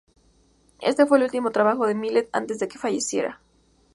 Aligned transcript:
Este 0.79 1.05
fue 1.05 1.19
el 1.19 1.25
último 1.25 1.51
trabajo 1.51 1.85
de 1.85 1.93
Millet 1.93 2.27
antes 2.33 2.57
de 2.57 2.67
que 2.67 2.79
falleciera. 2.79 3.39